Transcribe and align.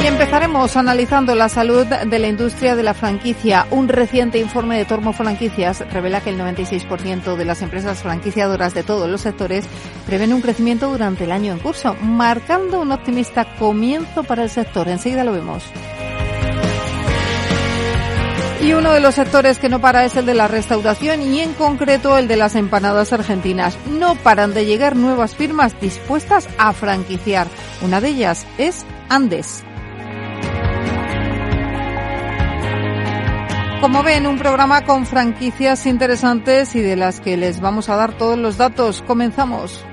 Y 0.00 0.06
empezaremos 0.06 0.76
analizando 0.76 1.34
la 1.34 1.48
salud 1.48 1.84
de 1.84 2.18
la 2.18 2.28
industria 2.28 2.76
de 2.76 2.82
la 2.82 2.94
franquicia. 2.94 3.66
Un 3.70 3.88
reciente 3.88 4.38
informe 4.38 4.78
de 4.78 4.84
Tormo 4.84 5.12
Franquicias 5.12 5.80
revela 5.90 6.20
que 6.20 6.30
el 6.30 6.38
96% 6.38 7.36
de 7.36 7.44
las 7.44 7.62
empresas 7.62 8.02
franquiciadoras 8.02 8.74
de 8.74 8.84
todos 8.84 9.10
los 9.10 9.22
sectores 9.22 9.64
prevén 10.06 10.32
un 10.32 10.40
crecimiento 10.40 10.88
durante 10.88 11.24
el 11.24 11.32
año 11.32 11.52
en 11.52 11.58
curso, 11.58 11.94
marcando 12.00 12.80
un 12.80 12.92
optimista 12.92 13.56
comienzo 13.56 14.22
para 14.22 14.44
el 14.44 14.50
sector. 14.50 14.88
Enseguida 14.88 15.24
lo 15.24 15.32
vemos. 15.32 15.64
Y 18.60 18.72
uno 18.72 18.92
de 18.92 19.00
los 19.00 19.14
sectores 19.14 19.58
que 19.58 19.68
no 19.68 19.80
para 19.80 20.04
es 20.04 20.16
el 20.16 20.26
de 20.26 20.34
la 20.34 20.48
restauración 20.48 21.22
y 21.22 21.40
en 21.40 21.54
concreto 21.54 22.18
el 22.18 22.26
de 22.26 22.36
las 22.36 22.56
empanadas 22.56 23.12
argentinas. 23.12 23.78
No 23.88 24.16
paran 24.16 24.52
de 24.52 24.66
llegar 24.66 24.96
nuevas 24.96 25.36
firmas 25.36 25.80
dispuestas 25.80 26.48
a 26.58 26.72
franquiciar. 26.72 27.46
Una 27.82 28.00
de 28.00 28.08
ellas 28.08 28.46
es 28.58 28.84
Andes. 29.08 29.64
Como 33.80 34.02
ven, 34.02 34.26
un 34.26 34.38
programa 34.38 34.84
con 34.84 35.06
franquicias 35.06 35.86
interesantes 35.86 36.74
y 36.74 36.80
de 36.80 36.96
las 36.96 37.20
que 37.20 37.36
les 37.36 37.60
vamos 37.60 37.88
a 37.88 37.94
dar 37.94 38.12
todos 38.12 38.36
los 38.36 38.56
datos. 38.56 39.04
Comenzamos. 39.06 39.87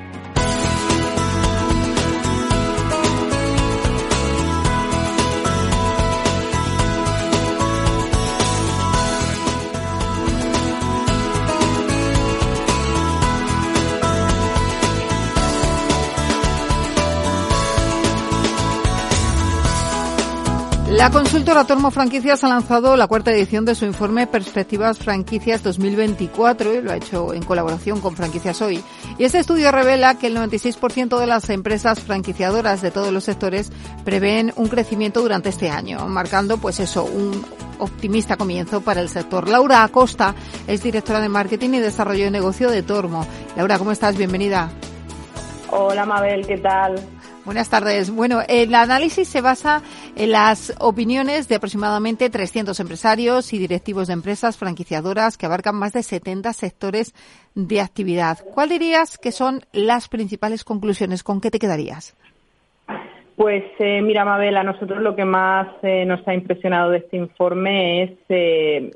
La 20.96 21.10
consultora 21.10 21.66
Tormo 21.66 21.92
Franquicias 21.92 22.46
ha 22.46 22.48
lanzado 22.48 22.96
la 22.96 23.08
cuarta 23.08 23.30
edición 23.30 23.66
de 23.66 23.76
su 23.76 23.84
informe 23.84 24.28
Perspectivas 24.28 24.98
Franquicias 24.98 25.62
2024 25.62 26.74
y 26.74 26.82
lo 26.82 26.90
ha 26.90 26.96
hecho 26.96 27.34
en 27.34 27.44
colaboración 27.44 28.00
con 28.00 28.16
Franquicias 28.16 28.62
Hoy. 28.62 28.82
Y 29.18 29.26
este 29.26 29.40
estudio 29.40 29.74
revela 29.74 30.18
que 30.18 30.28
el 30.28 30.38
96% 30.38 31.20
de 31.20 31.28
las 31.28 31.50
empresas 31.50 32.00
franquiciadoras 32.00 32.82
de 32.82 32.92
todos 32.92 33.12
los 33.12 33.26
sectores 33.26 33.74
prevén 34.06 34.54
un 34.56 34.70
crecimiento 34.70 35.22
durante 35.22 35.50
este 35.50 35.70
año, 35.70 36.08
marcando 36.08 36.60
pues 36.60 36.80
eso, 36.80 37.04
un 37.04 37.46
optimista 37.78 38.38
comienzo 38.38 38.80
para 38.80 39.02
el 39.02 39.10
sector. 39.10 39.50
Laura 39.50 39.84
Acosta 39.84 40.34
es 40.66 40.82
directora 40.82 41.20
de 41.20 41.28
Marketing 41.28 41.72
y 41.72 41.80
Desarrollo 41.80 42.24
de 42.24 42.32
Negocio 42.32 42.72
de 42.72 42.84
Tormo. 42.84 43.28
Laura, 43.58 43.78
¿cómo 43.80 43.92
estás? 43.92 44.16
Bienvenida. 44.16 44.72
Hola 45.72 46.06
Mabel, 46.06 46.48
¿qué 46.48 46.58
tal? 46.58 47.15
Buenas 47.46 47.70
tardes. 47.70 48.10
Bueno, 48.10 48.40
el 48.50 48.74
análisis 48.74 49.28
se 49.28 49.40
basa 49.40 49.84
en 50.16 50.32
las 50.32 50.76
opiniones 50.80 51.48
de 51.48 51.56
aproximadamente 51.56 52.32
300 52.32 52.80
empresarios 52.80 53.54
y 53.54 53.60
directivos 53.60 54.08
de 54.08 54.14
empresas 54.14 54.58
franquiciadoras 54.58 55.38
que 55.38 55.46
abarcan 55.46 55.76
más 55.76 55.94
de 55.94 56.02
70 56.02 56.52
sectores 56.54 57.14
de 57.54 57.82
actividad. 57.82 58.40
¿Cuál 58.56 58.70
dirías 58.70 59.20
que 59.20 59.32
son 59.32 59.62
las 59.74 60.10
principales 60.10 60.64
conclusiones? 60.64 61.22
¿Con 61.22 61.40
qué 61.40 61.52
te 61.52 61.60
quedarías? 61.60 62.18
Pues 63.36 63.64
eh, 63.78 64.02
mira, 64.02 64.26
Mabel, 64.26 64.58
a 64.58 64.64
nosotros 64.64 65.04
lo 65.04 65.16
que 65.16 65.26
más 65.26 65.68
eh, 65.84 66.04
nos 66.06 66.28
ha 66.28 66.34
impresionado 66.34 66.90
de 66.90 67.00
este 67.00 67.18
informe 67.18 68.04
es 68.04 68.12
eh, 68.30 68.90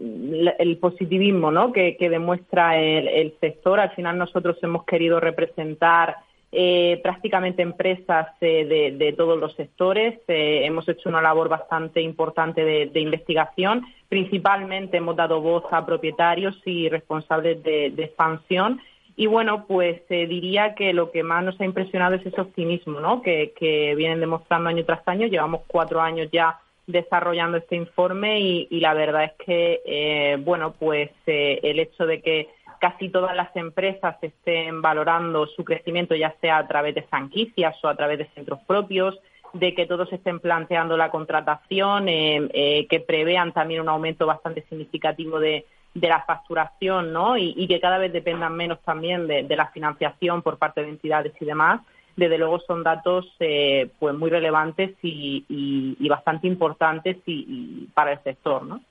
el 0.57 0.77
positivismo 0.77 1.51
¿no? 1.51 1.71
que, 1.71 1.95
demuestra 1.99 2.79
el 2.81 3.31
sector. 3.39 3.79
Al 3.79 3.91
final 3.91 4.17
nosotros 4.17 4.57
hemos 4.63 4.85
querido 4.85 5.19
representar 5.19 6.15
eh, 6.51 6.99
prácticamente 7.03 7.61
empresas 7.61 8.29
eh, 8.41 8.95
de, 8.97 9.13
todos 9.13 9.39
los 9.39 9.53
sectores. 9.53 10.19
Eh, 10.27 10.61
hemos 10.65 10.89
hecho 10.89 11.07
una 11.07 11.21
labor 11.21 11.47
bastante 11.47 12.01
importante 12.01 12.63
de, 12.63 12.99
investigación. 12.99 13.85
Principalmente 14.07 14.97
hemos 14.97 15.15
dado 15.15 15.41
voz 15.41 15.63
a 15.71 15.85
propietarios 15.85 16.59
y 16.65 16.89
responsables 16.89 17.61
de, 17.61 17.87
expansión. 17.97 18.81
Y 19.15 19.27
bueno, 19.27 19.65
pues 19.67 20.01
diría 20.07 20.73
que 20.73 20.93
lo 20.93 21.11
que 21.11 21.23
más 21.23 21.43
nos 21.43 21.59
ha 21.59 21.65
impresionado 21.65 22.15
es 22.15 22.25
ese 22.25 22.41
optimismo 22.41 22.99
¿no? 22.99 23.21
que, 23.21 23.93
vienen 23.95 24.19
demostrando 24.19 24.69
año 24.69 24.85
tras 24.85 25.07
año. 25.07 25.27
Llevamos 25.27 25.61
cuatro 25.67 26.01
años 26.01 26.29
ya 26.31 26.57
desarrollando 26.87 27.57
este 27.57 27.75
informe 27.75 28.39
y, 28.39 28.67
y 28.71 28.79
la 28.79 28.95
verdad 28.95 29.25
es 29.25 29.33
que, 29.45 30.39
bueno, 30.43 30.73
pues 30.79 31.11
el 31.27 31.79
hecho 31.79 32.07
de 32.07 32.21
que 32.21 32.49
casi 32.79 33.09
todas 33.09 33.35
las 33.35 33.55
empresas 33.55 34.15
estén 34.21 34.81
valorando 34.81 35.45
su 35.47 35.63
crecimiento, 35.63 36.15
ya 36.15 36.35
sea 36.41 36.57
a 36.57 36.67
través 36.67 36.95
de 36.95 37.03
franquicias 37.03 37.75
o 37.83 37.87
a 37.87 37.95
través 37.95 38.17
de 38.17 38.29
centros 38.35 38.59
propios, 38.65 39.19
de 39.53 39.73
que 39.73 39.85
todos 39.85 40.11
estén 40.13 40.39
planteando 40.39 40.95
la 40.95 41.09
contratación, 41.09 42.07
eh, 42.07 42.49
eh, 42.53 42.87
que 42.87 42.99
prevean 42.99 43.51
también 43.51 43.81
un 43.81 43.89
aumento 43.89 44.25
bastante 44.25 44.63
significativo 44.69 45.39
de, 45.39 45.65
la 45.95 46.21
facturación, 46.21 47.11
¿no? 47.11 47.35
Y, 47.35 47.67
que 47.67 47.79
cada 47.81 47.97
vez 47.97 48.13
dependan 48.13 48.55
menos 48.55 48.79
también 48.83 49.27
de, 49.27 49.55
la 49.55 49.67
financiación 49.67 50.41
por 50.41 50.57
parte 50.57 50.81
de 50.81 50.89
entidades 50.89 51.33
y 51.39 51.45
demás 51.45 51.81
desde 52.19 52.37
luego 52.37 52.59
son 52.59 52.83
datos 52.83 53.25
eh, 53.39 53.89
pues 53.97 54.15
muy 54.15 54.29
relevantes 54.29 54.95
y, 55.01 56.07
bastante 56.09 56.47
importantes 56.47 57.17
y, 57.25 57.87
para 57.93 58.13
el 58.13 58.23
sector, 58.23 58.65
¿no? 58.65 58.81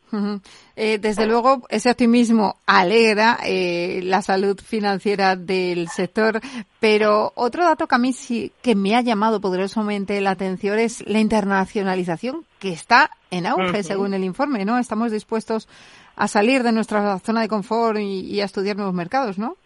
Eh, 0.74 0.98
desde 0.98 1.26
luego 1.26 1.62
ese 1.68 1.90
optimismo 1.90 2.56
alegra 2.64 3.38
eh, 3.44 4.00
la 4.04 4.22
salud 4.22 4.58
financiera 4.58 5.36
del 5.36 5.88
sector, 5.88 6.40
pero 6.80 7.32
otro 7.34 7.64
dato 7.64 7.86
que 7.86 7.94
a 7.94 7.98
mí 7.98 8.12
sí 8.12 8.52
que 8.62 8.74
me 8.74 8.96
ha 8.96 9.02
llamado 9.02 9.40
poderosamente 9.40 10.20
la 10.20 10.30
atención 10.30 10.78
es 10.78 11.06
la 11.06 11.20
internacionalización 11.20 12.44
que 12.58 12.70
está 12.70 13.10
en 13.30 13.46
auge 13.46 13.82
según 13.82 14.14
el 14.14 14.24
informe, 14.24 14.64
¿no? 14.64 14.78
Estamos 14.78 15.12
dispuestos 15.12 15.68
a 16.16 16.26
salir 16.26 16.62
de 16.62 16.72
nuestra 16.72 17.18
zona 17.18 17.42
de 17.42 17.48
confort 17.48 17.98
y 17.98 18.40
a 18.40 18.44
estudiar 18.44 18.76
nuevos 18.76 18.94
mercados, 18.94 19.38
¿no? 19.38 19.56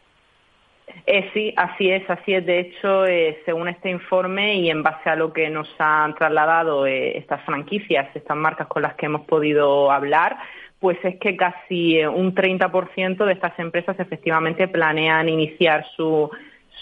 Eh, 1.06 1.30
sí, 1.34 1.53
así 1.56 1.91
es, 1.91 2.08
así 2.08 2.34
es. 2.34 2.47
De 2.47 2.60
hecho, 2.60 3.06
eh, 3.06 3.41
según 3.44 3.69
este 3.69 3.91
informe 3.91 4.54
y 4.56 4.70
en 4.70 4.82
base 4.82 5.10
a 5.10 5.16
lo 5.16 5.32
que 5.32 5.50
nos 5.50 5.69
han 5.78 6.14
trasladado 6.14 6.86
eh, 6.86 7.19
estas 7.19 7.42
franquicias, 7.44 8.14
estas 8.14 8.36
marcas 8.36 8.69
con 8.69 8.82
las 8.82 8.94
que 8.94 9.06
hemos 9.06 9.22
podido 9.22 9.91
hablar, 9.91 10.38
pues 10.78 10.98
es 11.04 11.19
que 11.19 11.36
casi 11.36 11.98
eh, 11.98 12.08
un 12.08 12.34
30% 12.34 13.25
de 13.25 13.32
estas 13.32 13.58
empresas 13.58 13.98
efectivamente 13.98 14.69
planean 14.69 15.28
iniciar 15.28 15.86
su 15.97 16.30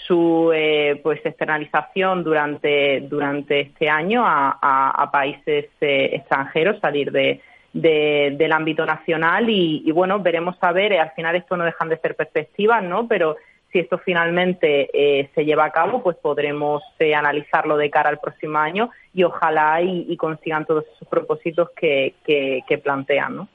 su 0.07 0.51
pues 1.03 1.23
externalización 1.23 2.23
durante 2.23 3.01
durante 3.01 3.59
este 3.59 3.87
año 3.87 4.23
a, 4.25 5.09
países 5.11 5.67
extranjeros, 5.79 6.79
salir 6.79 7.11
de, 7.11 7.39
del 7.71 8.51
ámbito 8.51 8.85
nacional 8.85 9.49
y, 9.49 9.83
y, 9.85 9.91
bueno, 9.91 10.19
veremos 10.19 10.55
a 10.61 10.71
ver, 10.71 10.97
al 10.97 11.11
final 11.11 11.35
esto 11.35 11.55
no 11.55 11.65
dejan 11.65 11.89
de 11.89 11.97
ser 11.97 12.15
perspectivas, 12.15 12.83
¿no? 12.83 13.07
Pero 13.07 13.37
si 13.71 13.79
esto 13.79 13.97
finalmente 13.99 14.89
eh, 14.93 15.29
se 15.33 15.45
lleva 15.45 15.65
a 15.65 15.71
cabo, 15.71 16.03
pues 16.03 16.17
podremos 16.17 16.83
eh, 16.99 17.15
analizarlo 17.15 17.77
de 17.77 17.89
cara 17.89 18.09
al 18.09 18.19
próximo 18.19 18.57
año 18.57 18.89
y 19.13 19.23
ojalá 19.23 19.81
y, 19.81 20.15
consigan 20.17 20.65
todos 20.65 20.85
esos 20.95 21.07
propósitos 21.07 21.69
que, 21.75 22.15
que, 22.25 22.77
plantean. 22.77 23.35
¿no? 23.35 23.47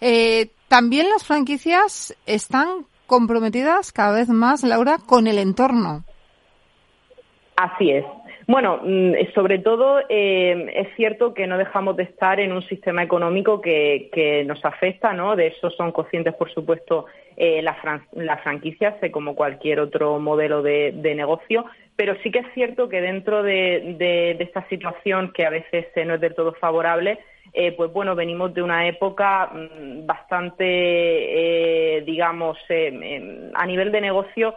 Eh, 0.00 0.50
también 0.68 1.08
las 1.10 1.24
franquicias 1.24 2.16
están 2.26 2.86
comprometidas 3.06 3.92
cada 3.92 4.12
vez 4.12 4.28
más, 4.28 4.62
Laura, 4.62 4.98
con 5.04 5.26
el 5.26 5.38
entorno. 5.38 6.04
Así 7.56 7.90
es. 7.90 8.04
Bueno, 8.48 8.80
mm, 8.82 9.12
sobre 9.34 9.58
todo 9.58 10.00
es 10.08 10.88
cierto 10.96 11.34
que 11.34 11.46
no 11.46 11.58
dejamos 11.58 11.96
de 11.96 12.04
estar 12.04 12.40
en 12.40 12.52
un 12.52 12.62
sistema 12.62 13.02
económico 13.02 13.60
que, 13.60 14.08
que 14.10 14.42
nos 14.44 14.64
afecta, 14.64 15.12
¿no? 15.12 15.36
De 15.36 15.48
eso 15.48 15.70
son 15.70 15.92
conscientes, 15.92 16.34
por 16.34 16.50
supuesto, 16.50 17.04
eh, 17.36 17.62
las, 17.62 17.76
franquicias 18.42 18.96
como 19.12 19.36
cualquier 19.36 19.78
otro 19.78 20.18
modelo 20.18 20.60
de, 20.60 20.92
negocio, 21.14 21.66
pero 21.94 22.16
sí 22.22 22.32
que 22.32 22.40
es 22.40 22.46
cierto 22.52 22.88
que 22.88 23.00
dentro 23.00 23.44
de, 23.44 24.36
esta 24.40 24.66
situación 24.68 25.30
que 25.32 25.44
a 25.46 25.50
veces 25.50 25.86
eh, 25.94 26.04
no 26.04 26.14
es 26.14 26.20
del 26.20 26.34
todo 26.34 26.54
favorable, 26.54 27.18
eh, 27.52 27.72
pues 27.72 27.92
bueno, 27.92 28.16
venimos 28.16 28.52
de 28.54 28.62
una 28.62 28.88
época 28.88 29.52
mm, 29.52 30.04
bastante, 30.04 30.64
eh, 31.98 32.02
digamos, 32.02 32.58
a 33.54 33.66
nivel 33.66 33.92
de 33.92 34.00
negocio, 34.00 34.54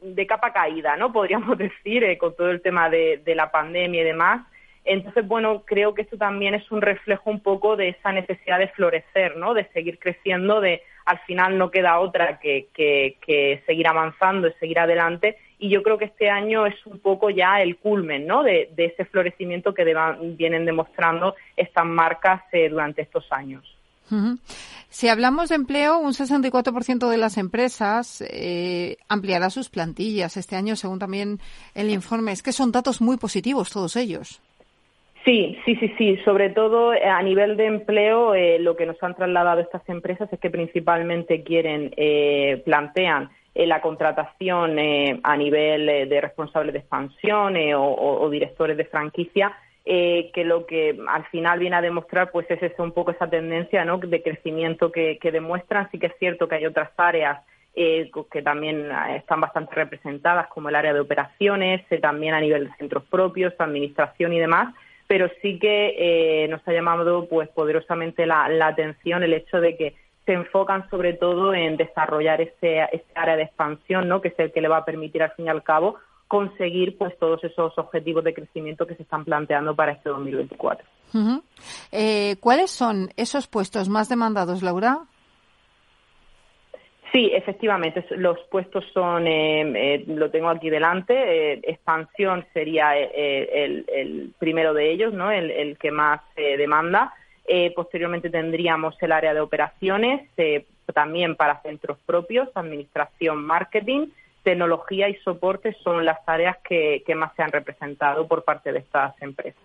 de 0.00 0.26
capa 0.26 0.52
caída, 0.52 0.96
¿no? 0.96 1.12
Podríamos 1.12 1.58
decir, 1.58 2.04
con 2.18 2.34
todo 2.36 2.50
el 2.50 2.60
tema 2.60 2.88
de, 2.90 3.22
la 3.34 3.50
pandemia 3.50 4.02
y 4.02 4.04
demás. 4.04 4.46
Entonces, 4.84 5.26
bueno, 5.26 5.64
creo 5.66 5.94
que 5.94 6.02
esto 6.02 6.16
también 6.16 6.54
es 6.54 6.70
un 6.70 6.80
reflejo 6.80 7.28
un 7.28 7.40
poco 7.40 7.76
de 7.76 7.88
esa 7.88 8.12
necesidad 8.12 8.58
de 8.60 8.68
florecer, 8.68 9.36
¿no? 9.36 9.52
De 9.52 9.64
seguir 9.72 9.98
creciendo, 9.98 10.60
de 10.60 10.82
al 11.06 11.18
final 11.20 11.58
no 11.58 11.70
queda 11.70 11.98
otra 11.98 12.38
que, 12.38 12.68
que, 12.74 13.62
seguir 13.66 13.88
avanzando, 13.88 14.48
seguir 14.60 14.78
adelante. 14.78 15.38
Y 15.58 15.70
yo 15.70 15.82
creo 15.82 15.98
que 15.98 16.04
este 16.04 16.30
año 16.30 16.66
es 16.66 16.86
un 16.86 17.00
poco 17.00 17.30
ya 17.30 17.62
el 17.62 17.78
culmen, 17.78 18.26
¿no? 18.26 18.44
De, 18.44 18.70
ese 18.76 19.04
florecimiento 19.06 19.74
que 19.74 19.84
vienen 20.36 20.66
demostrando 20.66 21.34
estas 21.56 21.84
marcas 21.84 22.42
eh, 22.52 22.68
durante 22.68 23.02
estos 23.02 23.26
años. 23.32 23.75
Si 24.88 25.08
hablamos 25.08 25.48
de 25.48 25.56
empleo, 25.56 25.98
un 25.98 26.12
64% 26.12 27.08
de 27.08 27.16
las 27.16 27.36
empresas 27.38 28.22
eh, 28.28 28.96
ampliará 29.08 29.50
sus 29.50 29.68
plantillas 29.68 30.36
este 30.36 30.56
año, 30.56 30.76
según 30.76 30.98
también 30.98 31.38
el 31.74 31.90
informe. 31.90 32.32
Es 32.32 32.42
que 32.42 32.52
son 32.52 32.72
datos 32.72 33.00
muy 33.00 33.16
positivos 33.16 33.70
todos 33.70 33.96
ellos. 33.96 34.40
Sí, 35.26 35.58
sí, 35.64 35.74
sí, 35.74 35.92
sí. 35.98 36.16
Sobre 36.24 36.50
todo 36.50 36.94
eh, 36.94 37.04
a 37.04 37.20
nivel 37.20 37.56
de 37.56 37.66
empleo, 37.66 38.32
eh, 38.36 38.60
lo 38.60 38.76
que 38.76 38.86
nos 38.86 39.02
han 39.02 39.16
trasladado 39.16 39.60
estas 39.60 39.86
empresas 39.88 40.32
es 40.32 40.38
que 40.38 40.50
principalmente 40.50 41.42
quieren, 41.42 41.92
eh, 41.96 42.62
plantean 42.64 43.30
la 43.54 43.80
contratación 43.80 44.76
a 45.22 45.36
nivel 45.38 45.86
de 45.86 46.20
responsables 46.20 46.74
de 46.74 46.80
expansión 46.80 47.56
o, 47.74 48.28
directores 48.28 48.76
de 48.76 48.84
franquicia, 48.84 49.50
que 49.86 50.44
lo 50.44 50.66
que 50.66 50.98
al 51.08 51.24
final 51.26 51.60
viene 51.60 51.76
a 51.76 51.80
demostrar 51.80 52.32
pues 52.32 52.50
es 52.50 52.78
un 52.78 52.90
poco 52.92 53.12
esa 53.12 53.30
tendencia 53.30 53.84
¿no? 53.84 53.98
de 53.98 54.22
crecimiento 54.22 54.90
que, 54.90 55.18
que 55.18 55.30
demuestran. 55.30 55.88
Sí 55.90 55.98
que 55.98 56.08
es 56.08 56.18
cierto 56.18 56.48
que 56.48 56.56
hay 56.56 56.66
otras 56.66 56.90
áreas 56.96 57.38
que 57.76 58.42
también 58.42 58.90
están 59.14 59.40
bastante 59.40 59.74
representadas, 59.74 60.48
como 60.48 60.70
el 60.70 60.76
área 60.76 60.94
de 60.94 61.00
operaciones, 61.00 61.82
también 62.00 62.32
a 62.32 62.40
nivel 62.40 62.68
de 62.68 62.76
centros 62.76 63.04
propios, 63.04 63.52
administración 63.58 64.32
y 64.32 64.40
demás, 64.40 64.74
pero 65.06 65.28
sí 65.42 65.58
que 65.58 65.94
eh, 65.98 66.48
nos 66.48 66.66
ha 66.66 66.72
llamado 66.72 67.28
pues 67.28 67.48
poderosamente 67.50 68.24
la, 68.24 68.46
atención 68.66 69.22
el 69.22 69.34
hecho 69.34 69.60
de 69.60 69.76
que 69.76 69.94
se 70.24 70.32
enfocan 70.32 70.88
sobre 70.88 71.12
todo 71.12 71.54
en 71.54 71.76
desarrollar 71.76 72.40
ese, 72.40 72.80
área 73.14 73.36
de 73.36 73.42
expansión, 73.42 74.08
¿no? 74.08 74.22
que 74.22 74.28
es 74.28 74.38
el 74.38 74.52
que 74.52 74.62
le 74.62 74.68
va 74.68 74.78
a 74.78 74.84
permitir 74.84 75.22
al 75.22 75.32
fin 75.32 75.46
y 75.46 75.50
al 75.50 75.62
cabo 75.62 75.96
conseguir 76.28 76.98
pues 76.98 77.16
todos 77.18 77.42
esos 77.44 77.76
objetivos 77.78 78.24
de 78.24 78.34
crecimiento 78.34 78.86
que 78.86 78.96
se 78.96 79.02
están 79.02 79.24
planteando 79.24 79.74
para 79.74 79.92
este 79.92 80.08
2024. 80.08 80.86
eh, 81.92 82.36
¿Cuáles 82.40 82.70
son 82.70 83.10
esos 83.16 83.46
puestos 83.46 83.88
más 83.88 84.08
demandados, 84.08 84.62
Laura? 84.62 85.06
Sí, 87.16 87.30
efectivamente, 87.32 88.04
los 88.18 88.38
puestos 88.50 88.84
son, 88.92 89.26
eh, 89.26 89.62
eh, 89.74 90.04
lo 90.06 90.30
tengo 90.30 90.50
aquí 90.50 90.68
delante, 90.68 91.14
eh, 91.14 91.60
expansión 91.62 92.44
sería 92.52 92.94
el, 92.94 94.34
primero 94.38 94.74
de 94.74 94.90
ellos, 94.90 95.14
¿no? 95.14 95.30
el, 95.30 95.78
que 95.78 95.90
más 95.90 96.20
demanda. 96.36 97.14
posteriormente 97.74 98.28
tendríamos 98.28 99.00
el 99.00 99.12
área 99.12 99.32
de 99.32 99.40
operaciones, 99.40 100.28
también 100.92 101.36
para 101.36 101.62
centros 101.62 101.98
propios, 102.04 102.50
administración, 102.54 103.42
marketing, 103.44 104.08
tecnología 104.46 105.08
y 105.08 105.16
soporte 105.16 105.76
son 105.82 106.04
las 106.04 106.18
áreas 106.24 106.56
que, 106.62 107.02
más 107.16 107.34
se 107.34 107.42
han 107.42 107.50
representado 107.50 108.28
por 108.28 108.44
parte 108.44 108.72
de 108.72 108.78
estas 108.78 109.20
empresas. 109.20 109.60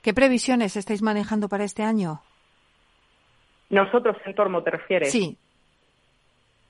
¿Qué 0.00 0.14
previsiones 0.14 0.76
estáis 0.76 1.02
manejando 1.02 1.48
para 1.48 1.64
este 1.64 1.82
año? 1.82 2.20
Nosotros, 3.68 4.16
Entormo, 4.24 4.62
¿te 4.62 4.70
refieres? 4.70 5.10
Sí. 5.10 5.36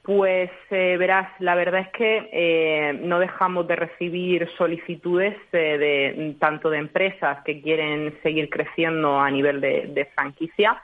Pues 0.02 0.50
eh, 0.70 0.96
verás, 0.96 1.28
la 1.40 1.54
verdad 1.54 1.82
es 1.82 1.88
que 1.88 2.30
eh, 2.32 2.94
no 3.02 3.18
dejamos 3.18 3.68
de 3.68 3.76
recibir 3.76 4.48
solicitudes 4.56 5.36
eh, 5.52 5.76
de 5.76 6.36
tanto 6.38 6.70
de 6.70 6.78
empresas 6.78 7.44
que 7.44 7.60
quieren 7.60 8.18
seguir 8.22 8.48
creciendo 8.48 9.20
a 9.20 9.30
nivel 9.30 9.60
de, 9.60 10.08
franquicia 10.14 10.80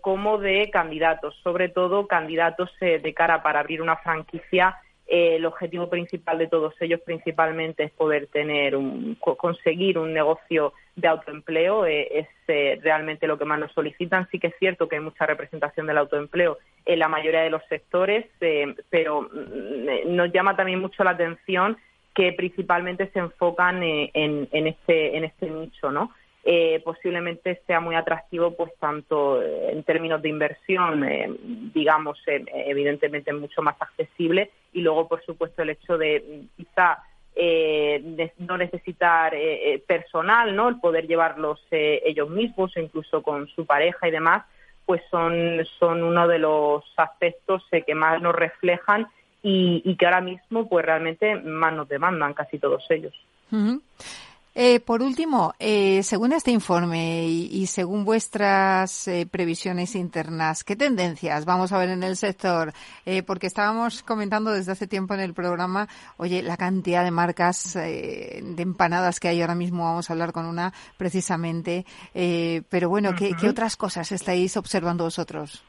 como 0.00 0.38
de 0.38 0.70
candidatos, 0.70 1.34
sobre 1.42 1.68
todo 1.68 2.06
candidatos 2.06 2.70
de 2.80 3.12
cara 3.14 3.42
para 3.42 3.58
abrir 3.58 3.82
una 3.82 3.96
franquicia 3.96 4.76
eh, 5.12 5.34
el 5.34 5.44
objetivo 5.44 5.90
principal 5.90 6.38
de 6.38 6.46
todos 6.46 6.72
ellos 6.78 7.00
principalmente 7.04 7.82
es 7.82 7.90
poder 7.90 8.28
tener 8.28 8.76
un, 8.76 9.16
conseguir 9.16 9.98
un 9.98 10.12
negocio 10.12 10.72
de 10.94 11.08
autoempleo 11.08 11.84
eh, 11.84 12.06
es 12.20 12.28
eh, 12.46 12.78
realmente 12.80 13.26
lo 13.26 13.36
que 13.36 13.44
más 13.44 13.58
nos 13.58 13.72
solicitan. 13.72 14.28
Sí 14.30 14.38
que 14.38 14.46
es 14.46 14.54
cierto 14.60 14.88
que 14.88 14.96
hay 14.96 15.02
mucha 15.02 15.26
representación 15.26 15.88
del 15.88 15.98
autoempleo 15.98 16.58
en 16.86 17.00
la 17.00 17.08
mayoría 17.08 17.40
de 17.40 17.50
los 17.50 17.62
sectores 17.68 18.24
pero 18.88 19.22
mm, 19.22 20.14
nos 20.14 20.32
llama 20.32 20.54
también 20.54 20.78
mucho 20.78 21.02
la 21.02 21.10
atención 21.10 21.76
que 22.14 22.32
principalmente 22.32 23.10
se 23.12 23.18
enfocan 23.18 23.82
en, 23.82 24.48
en 24.52 24.66
este 24.68 25.16
en 25.16 25.24
este 25.24 25.50
nicho 25.50 25.90
no 25.90 26.12
eh, 26.44 26.80
posiblemente 26.84 27.60
sea 27.66 27.80
muy 27.80 27.96
atractivo, 27.96 28.56
pues 28.56 28.72
tanto 28.78 29.42
en 29.42 29.82
términos 29.82 30.22
de 30.22 30.30
inversión, 30.30 31.04
digamos, 31.74 32.18
evidentemente 32.26 33.32
mucho 33.34 33.60
más 33.60 33.76
accesible, 33.78 34.50
y 34.72 34.80
luego, 34.80 35.08
por 35.08 35.24
supuesto, 35.24 35.62
el 35.62 35.70
hecho 35.70 35.98
de 35.98 36.44
quizá 36.56 37.02
no 38.38 38.58
necesitar 38.58 39.34
personal, 39.86 40.54
¿no? 40.54 40.68
El 40.68 40.80
poder 40.80 41.06
llevarlos 41.06 41.60
ellos 41.70 42.28
mismos, 42.28 42.76
incluso 42.76 43.22
con 43.22 43.48
su 43.48 43.64
pareja 43.64 44.08
y 44.08 44.10
demás, 44.10 44.44
pues 44.84 45.02
son, 45.10 45.64
son 45.78 46.02
uno 46.02 46.26
de 46.26 46.38
los 46.38 46.84
aspectos 46.96 47.62
que 47.70 47.94
más 47.94 48.20
nos 48.20 48.34
reflejan 48.34 49.06
y, 49.42 49.96
que 49.96 50.04
ahora 50.04 50.20
mismo, 50.20 50.68
pues 50.68 50.84
realmente 50.84 51.36
más 51.36 51.72
nos 51.72 51.88
demandan 51.88 52.34
casi 52.34 52.58
todos 52.58 52.84
ellos. 52.90 53.14
Eh, 54.54 54.80
por 54.80 55.00
último, 55.00 55.54
eh, 55.60 56.02
según 56.02 56.32
este 56.32 56.50
informe 56.50 57.28
y, 57.28 57.66
según 57.68 58.04
vuestras 58.04 59.06
eh, 59.06 59.26
previsiones 59.30 59.94
internas, 59.94 60.64
¿qué 60.64 60.74
tendencias 60.74 61.44
vamos 61.44 61.70
a 61.70 61.78
ver 61.78 61.90
en 61.90 62.02
el 62.02 62.16
sector? 62.16 62.72
porque 63.26 63.48
estábamos 63.48 64.02
comentando 64.02 64.52
desde 64.52 64.72
hace 64.72 64.86
tiempo 64.86 65.14
en 65.14 65.20
el 65.20 65.34
programa, 65.34 65.88
oye, 66.16 66.42
la 66.42 66.56
cantidad 66.56 67.02
de 67.02 67.10
marcas 67.10 67.74
de 67.74 68.54
empanadas 68.58 69.18
que 69.18 69.28
hay 69.28 69.40
ahora 69.40 69.56
mismo, 69.56 69.84
vamos 69.84 70.08
a 70.08 70.12
hablar 70.12 70.32
con 70.32 70.46
una 70.46 70.72
precisamente. 70.96 71.84
pero 72.68 72.88
bueno, 72.88 73.14
¿qué, 73.16 73.32
¿qué 73.34 73.48
otras 73.48 73.76
cosas 73.76 74.12
estáis 74.12 74.56
observando 74.56 75.04
vosotros? 75.04 75.64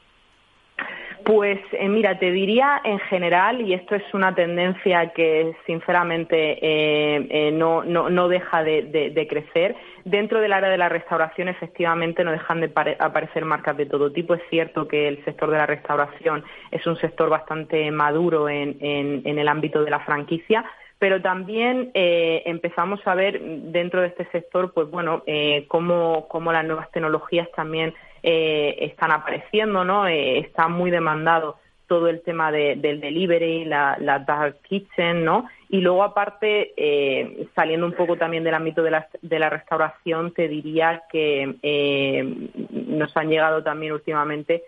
Pues 1.24 1.60
eh, 1.72 1.88
mira, 1.88 2.18
te 2.18 2.30
diría 2.30 2.80
en 2.84 2.98
general, 2.98 3.60
y 3.60 3.74
esto 3.74 3.94
es 3.94 4.02
una 4.14 4.34
tendencia 4.34 5.12
que 5.12 5.54
sinceramente 5.66 6.58
eh, 6.60 7.26
eh, 7.30 7.52
no, 7.52 7.84
no, 7.84 8.28
deja 8.28 8.64
de, 8.64 9.26
crecer, 9.28 9.76
dentro 10.04 10.40
del 10.40 10.52
área 10.52 10.70
de 10.70 10.78
la 10.78 10.88
restauración 10.88 11.48
efectivamente 11.48 12.24
no 12.24 12.32
dejan 12.32 12.60
de 12.60 12.96
aparecer 12.98 13.44
marcas 13.44 13.76
de 13.76 13.86
todo 13.86 14.10
tipo. 14.10 14.34
Es 14.34 14.42
cierto 14.48 14.88
que 14.88 15.06
el 15.06 15.24
sector 15.24 15.50
de 15.50 15.58
la 15.58 15.66
restauración 15.66 16.44
es 16.70 16.86
un 16.86 16.96
sector 16.96 17.28
bastante 17.28 17.90
maduro 17.90 18.48
en, 18.48 18.76
en, 18.80 19.38
el 19.38 19.48
ámbito 19.48 19.84
de 19.84 19.90
la 19.90 20.00
franquicia, 20.00 20.64
pero 20.98 21.20
también 21.20 21.90
empezamos 21.94 23.00
a 23.06 23.14
ver 23.14 23.40
dentro 23.40 24.00
de 24.00 24.08
este 24.08 24.24
sector, 24.30 24.72
pues 24.72 24.90
bueno, 24.90 25.24
cómo, 25.68 26.26
cómo 26.28 26.52
las 26.52 26.64
nuevas 26.64 26.90
tecnologías 26.90 27.48
también 27.54 27.92
eh, 28.22 28.76
están 28.80 29.10
apareciendo, 29.10 29.84
¿no? 29.84 30.06
Eh, 30.06 30.38
está 30.38 30.68
muy 30.68 30.90
demandado 30.90 31.58
todo 31.88 32.08
el 32.08 32.22
tema 32.22 32.50
del 32.50 32.80
delivery, 32.80 33.66
la, 33.66 34.24
dark 34.26 34.62
kitchen, 34.62 35.24
¿no? 35.24 35.46
Y 35.68 35.80
luego 35.80 36.02
aparte, 36.02 36.72
eh, 36.76 37.48
saliendo 37.54 37.84
un 37.84 37.92
poco 37.92 38.16
también 38.16 38.44
del 38.44 38.54
ámbito 38.54 38.82
de 38.82 38.92
la, 38.92 39.08
de 39.20 39.38
la 39.38 39.50
restauración, 39.50 40.32
te 40.32 40.48
diría 40.48 41.02
que 41.10 42.48
nos 42.70 43.14
han 43.14 43.28
llegado 43.28 43.62
también 43.62 43.92
últimamente 43.92 44.62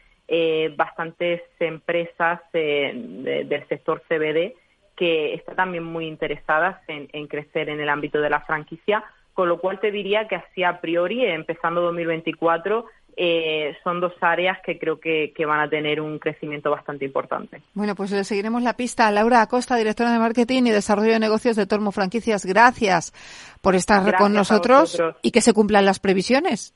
bastantes 0.77 1.43
empresas 1.61 2.41
del 2.53 3.65
sector 3.69 4.03
CBD 4.07 4.53
que 4.97 5.35
están 5.35 5.57
también 5.57 5.85
muy 5.85 6.07
interesadas 6.07 6.79
en, 6.89 7.09
en, 7.13 7.27
crecer 7.27 7.69
en 7.69 7.81
el 7.81 7.89
ámbito 7.89 8.21
de 8.21 8.31
la 8.31 8.41
franquicia, 8.41 9.05
con 9.33 9.49
lo 9.49 9.59
cual 9.59 9.81
te 9.81 9.91
diría 9.91 10.29
que 10.29 10.37
así 10.37 10.63
a 10.63 10.81
priori, 10.81 11.25
empezando 11.25 11.81
2024, 11.83 12.87
eh, 13.16 13.76
son 13.85 14.00
dos 14.00 14.12
áreas 14.21 14.59
que 14.64 14.78
creo 14.78 14.99
que, 14.99 15.33
van 15.47 15.61
a 15.61 15.68
tener 15.68 16.00
un 16.00 16.18
crecimiento 16.18 16.71
bastante 16.71 17.04
importante. 17.04 17.61
Bueno, 17.75 17.94
pues 17.94 18.11
le 18.11 18.25
seguiremos 18.25 18.62
la 18.62 18.76
pista. 18.76 19.11
Laura 19.11 19.42
Acosta, 19.42 19.76
directora 19.76 20.12
de 20.12 20.18
Marketing 20.18 20.64
y 20.64 20.71
Desarrollo 20.71 21.12
de 21.12 21.21
Negocios 21.21 21.56
de 21.56 21.66
Tormo 21.66 21.92
Franquicias, 21.92 22.44
gracias 22.44 23.12
por 23.61 23.75
estar 23.75 24.16
con 24.16 24.33
nosotros 24.33 25.00
y 25.23 25.30
que 25.30 25.40
se 25.40 25.52
cumplan 25.52 25.85
las 25.85 26.00
previsiones. 26.00 26.75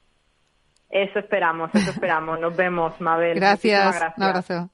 Eso 0.91 1.19
esperamos, 1.19 1.71
eso 1.75 1.91
esperamos. 1.91 2.41
Nos 2.41 2.57
vemos, 2.57 2.99
Mabel. 3.01 3.35
Gracias. 3.35 3.95
gracias. 3.95 4.15
Un 4.17 4.25
abrazo. 4.25 4.71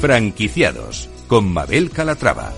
Franquiciados 0.00 1.08
con 1.28 1.52
Mabel 1.52 1.90
Calatrava. 1.90 2.50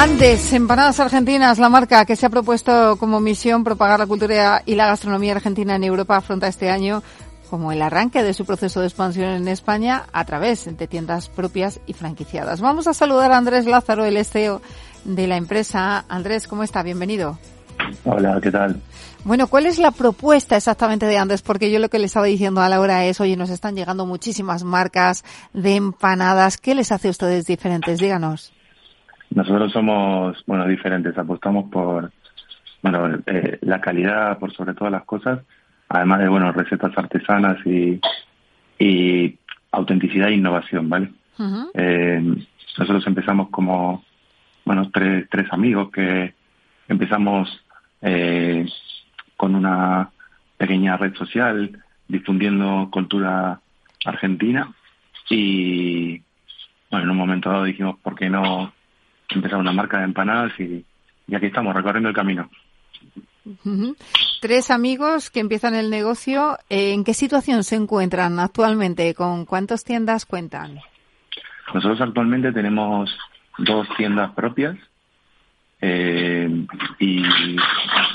Andes, 0.00 0.54
Empanadas 0.54 0.98
Argentinas, 0.98 1.58
la 1.58 1.68
marca 1.68 2.06
que 2.06 2.16
se 2.16 2.24
ha 2.24 2.30
propuesto 2.30 2.96
como 2.96 3.20
misión 3.20 3.64
propagar 3.64 3.98
la 3.98 4.06
cultura 4.06 4.62
y 4.64 4.74
la 4.74 4.86
gastronomía 4.86 5.32
argentina 5.32 5.76
en 5.76 5.84
Europa 5.84 6.16
afronta 6.16 6.48
este 6.48 6.70
año 6.70 7.02
como 7.50 7.70
el 7.70 7.82
arranque 7.82 8.22
de 8.22 8.32
su 8.32 8.46
proceso 8.46 8.80
de 8.80 8.86
expansión 8.86 9.28
en 9.28 9.46
España 9.46 10.04
a 10.10 10.24
través 10.24 10.74
de 10.74 10.86
tiendas 10.86 11.28
propias 11.28 11.80
y 11.86 11.92
franquiciadas. 11.92 12.62
Vamos 12.62 12.86
a 12.86 12.94
saludar 12.94 13.30
a 13.30 13.36
Andrés 13.36 13.66
Lázaro, 13.66 14.06
el 14.06 14.24
CEO 14.24 14.62
de 15.04 15.26
la 15.26 15.36
empresa. 15.36 16.06
Andrés, 16.08 16.48
¿cómo 16.48 16.62
está? 16.62 16.82
Bienvenido. 16.82 17.38
Hola, 18.06 18.40
¿qué 18.42 18.50
tal? 18.50 18.80
Bueno, 19.24 19.48
¿cuál 19.48 19.66
es 19.66 19.78
la 19.78 19.90
propuesta 19.90 20.56
exactamente 20.56 21.04
de 21.04 21.18
Andes? 21.18 21.42
Porque 21.42 21.70
yo 21.70 21.78
lo 21.78 21.90
que 21.90 21.98
le 21.98 22.06
estaba 22.06 22.24
diciendo 22.24 22.62
a 22.62 22.70
Laura 22.70 23.04
es, 23.04 23.20
oye, 23.20 23.36
nos 23.36 23.50
están 23.50 23.76
llegando 23.76 24.06
muchísimas 24.06 24.64
marcas 24.64 25.24
de 25.52 25.76
empanadas. 25.76 26.56
¿Qué 26.56 26.74
les 26.74 26.90
hace 26.90 27.08
a 27.08 27.10
ustedes 27.10 27.44
diferentes? 27.44 27.98
Díganos. 27.98 28.54
Nosotros 29.30 29.72
somos, 29.72 30.42
bueno, 30.46 30.66
diferentes. 30.66 31.16
Apostamos 31.16 31.70
por, 31.70 32.10
bueno, 32.82 33.18
eh, 33.26 33.58
la 33.62 33.80
calidad 33.80 34.38
por 34.38 34.52
sobre 34.52 34.74
todas 34.74 34.92
las 34.92 35.04
cosas, 35.04 35.40
además 35.88 36.20
de, 36.20 36.28
bueno, 36.28 36.52
recetas 36.52 36.96
artesanas 36.96 37.58
y, 37.66 38.00
y 38.78 39.38
autenticidad 39.72 40.28
e 40.28 40.34
innovación, 40.34 40.88
¿vale? 40.88 41.12
eh, 41.74 42.20
nosotros 42.78 43.06
empezamos 43.06 43.48
como, 43.50 44.04
bueno, 44.64 44.90
tres, 44.92 45.26
tres 45.30 45.46
amigos 45.52 45.90
que 45.90 46.34
empezamos 46.88 47.48
eh, 48.02 48.66
con 49.36 49.54
una 49.54 50.10
pequeña 50.56 50.96
red 50.96 51.14
social 51.14 51.82
difundiendo 52.08 52.88
cultura 52.90 53.60
argentina 54.04 54.72
y 55.30 56.20
bueno, 56.90 57.04
en 57.04 57.10
un 57.10 57.16
momento 57.16 57.50
dado 57.50 57.64
dijimos, 57.64 57.98
¿por 58.00 58.16
qué 58.16 58.28
no 58.28 58.72
empezar 59.32 59.58
una 59.58 59.72
marca 59.72 59.98
de 59.98 60.04
empanadas? 60.04 60.52
Y, 60.58 60.84
y 61.26 61.34
aquí 61.34 61.46
estamos, 61.46 61.74
recorriendo 61.74 62.08
el 62.08 62.14
camino. 62.14 62.48
Tres 64.40 64.70
amigos 64.70 65.30
que 65.30 65.40
empiezan 65.40 65.74
el 65.74 65.90
negocio. 65.90 66.58
¿En 66.68 67.04
qué 67.04 67.14
situación 67.14 67.64
se 67.64 67.76
encuentran 67.76 68.38
actualmente? 68.38 69.14
¿Con 69.14 69.44
cuántas 69.46 69.84
tiendas 69.84 70.26
cuentan? 70.26 70.78
Nosotros 71.72 72.00
actualmente 72.00 72.52
tenemos 72.52 73.10
dos 73.58 73.86
tiendas 73.96 74.32
propias 74.32 74.76
eh, 75.80 76.66
y, 76.98 77.22
y, 77.22 77.56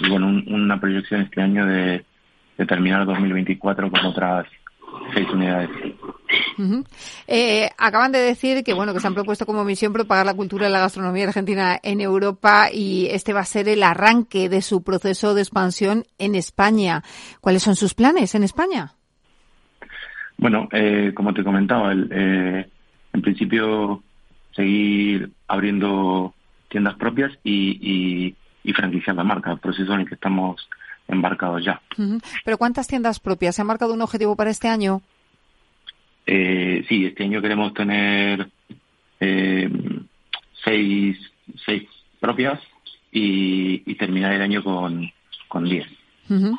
bueno, 0.10 0.28
un, 0.28 0.46
una 0.54 0.80
proyección 0.80 1.22
este 1.22 1.42
año 1.42 1.66
de, 1.66 2.06
de 2.58 2.66
terminar 2.66 3.06
2024 3.06 3.90
con 3.90 4.06
otras 4.06 4.46
seis 5.14 5.28
unidades. 5.32 5.70
Uh 6.58 6.62
-huh. 6.62 6.86
eh, 7.28 7.70
acaban 7.78 8.12
de 8.12 8.20
decir 8.20 8.64
que 8.64 8.74
bueno 8.74 8.94
que 8.94 9.00
se 9.00 9.08
han 9.08 9.14
propuesto 9.14 9.46
como 9.46 9.66
misión 9.66 9.92
propagar 9.92 10.26
la 10.26 10.34
cultura 10.34 10.68
y 10.68 10.72
la 10.72 10.80
gastronomía 10.80 11.28
argentina 11.28 11.78
en 11.84 12.00
Europa 12.00 12.70
y 12.72 13.08
este 13.12 13.34
va 13.34 13.42
a 13.42 13.46
ser 13.46 13.68
el 13.68 13.84
arranque 13.84 14.48
de 14.48 14.62
su 14.62 14.82
proceso 14.82 15.34
de 15.34 15.42
expansión 15.42 16.06
en 16.18 16.36
España. 16.36 17.04
¿Cuáles 17.42 17.64
son 17.64 17.76
sus 17.76 17.94
planes 17.94 18.36
en 18.36 18.44
España? 18.44 18.94
Bueno, 20.38 20.68
eh, 20.72 21.12
como 21.16 21.34
te 21.34 21.44
comentaba, 21.44 21.92
el, 21.92 22.10
eh, 22.12 22.70
en 23.14 23.22
principio 23.22 24.04
seguir 24.56 25.32
abriendo 25.48 26.34
tiendas 26.70 26.96
propias 26.96 27.32
y, 27.44 27.80
y, 27.82 28.36
y 28.64 28.74
franquiciar 28.74 29.16
la 29.16 29.24
marca, 29.24 29.52
el 29.52 29.60
proceso 29.60 29.94
en 29.94 30.02
el 30.02 30.08
que 30.08 30.16
estamos 30.16 30.68
embarcados 31.08 31.64
ya. 31.64 31.82
Uh 31.98 32.02
-huh. 32.02 32.24
Pero 32.44 32.58
¿cuántas 32.58 32.88
tiendas 32.88 33.20
propias? 33.20 33.56
¿Se 33.56 33.62
ha 33.62 33.66
marcado 33.66 33.94
un 33.94 34.02
objetivo 34.02 34.36
para 34.36 34.50
este 34.50 34.68
año? 34.68 35.02
Eh, 36.26 36.84
sí, 36.88 37.06
este 37.06 37.24
año 37.24 37.42
queremos 37.42 37.74
tener 37.74 38.50
eh, 39.20 39.70
seis, 40.64 41.18
seis 41.66 41.84
propias 42.20 42.60
y, 43.12 43.84
y, 43.90 43.96
terminar 43.96 44.34
el 44.34 44.42
año 44.42 44.64
con, 44.64 45.12
con 45.48 45.64
diez. 45.66 45.88
Uh 46.30 46.34
-huh. 46.34 46.58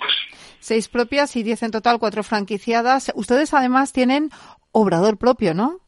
Seis 0.60 0.88
propias 0.88 1.36
y 1.36 1.42
diez 1.42 1.62
en 1.62 1.70
total, 1.70 1.98
cuatro 1.98 2.22
franquiciadas. 2.22 3.12
Ustedes 3.14 3.52
además 3.54 3.92
tienen 3.92 4.30
obrador 4.72 5.18
propio, 5.18 5.54
¿no? 5.54 5.80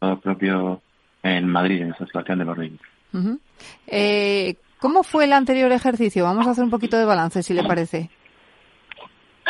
Obrador 0.00 0.20
propio 0.20 0.82
en 1.22 1.48
Madrid, 1.48 1.82
en 1.82 1.94
San 1.96 2.06
Sebastián 2.06 2.38
de 2.38 2.44
los 2.44 2.56
Reyes. 2.56 2.80
Uh 3.12 3.18
-huh. 3.18 3.38
eh, 3.88 4.54
¿Cómo 4.78 5.02
fue 5.02 5.24
el 5.24 5.32
anterior 5.32 5.72
ejercicio? 5.72 6.24
Vamos 6.24 6.46
a 6.46 6.50
hacer 6.50 6.62
un 6.62 6.70
poquito 6.70 6.96
de 6.96 7.04
balance, 7.04 7.42
si 7.42 7.52
le 7.52 7.64
parece. 7.64 8.10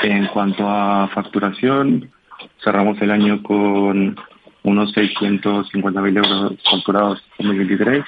En 0.02 0.26
cuanto 0.28 0.66
a 0.68 1.08
facturación, 1.08 2.10
cerramos 2.62 3.00
el 3.00 3.10
año 3.10 3.42
con 3.42 4.16
unos 4.62 4.94
650.000 4.94 6.16
euros 6.16 6.54
facturados 6.70 7.22
en 7.38 7.46
2023 7.46 8.04